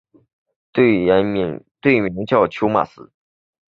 [0.71, 3.11] 队名叫狄玛斯。